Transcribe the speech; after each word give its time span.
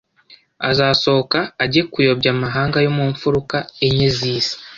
Azasohoka 0.69 1.39
ajye 1.63 1.81
kuyobya 1.91 2.29
amahanga 2.35 2.77
yo 2.85 2.91
mu 2.97 3.05
mfuruka 3.11 3.57
enye 3.85 4.07
z’isi 4.17 4.55